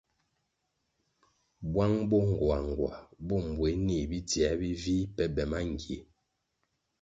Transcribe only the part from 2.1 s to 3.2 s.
ngoangoa